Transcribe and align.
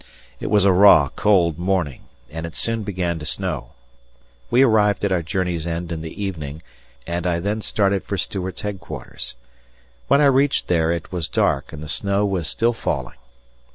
It 0.39 0.49
was 0.49 0.65
a 0.65 0.71
raw, 0.71 1.09
cold 1.09 1.59
morning, 1.59 2.05
and 2.31 2.47
it 2.47 2.55
soon 2.55 2.81
began 2.81 3.19
to 3.19 3.25
snow. 3.27 3.73
We 4.49 4.63
arrived 4.63 5.05
at 5.05 5.11
our 5.11 5.21
journey's 5.21 5.67
end 5.67 5.91
in 5.91 6.01
the 6.01 6.23
evening, 6.23 6.63
and 7.05 7.27
I 7.27 7.39
then 7.39 7.61
started 7.61 8.03
for 8.05 8.17
Stuart's 8.17 8.61
headquarters. 8.61 9.35
When 10.07 10.19
I 10.19 10.25
reached 10.25 10.69
there 10.69 10.91
it 10.91 11.11
was 11.11 11.29
dark, 11.29 11.71
and 11.71 11.83
the 11.83 11.87
snow 11.87 12.25
was 12.25 12.47
still 12.47 12.73
falling. 12.73 13.17